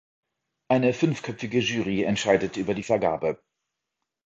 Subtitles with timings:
[0.67, 3.39] Eine fünfköpfige Jury entscheidet über die Vergabe.